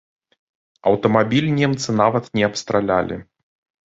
Аўтамабіль 0.91 1.49
немцы 1.59 1.89
нават 1.99 2.23
не 2.39 2.43
абстралялі! 2.47 3.19